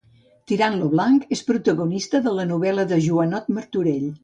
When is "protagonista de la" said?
1.51-2.47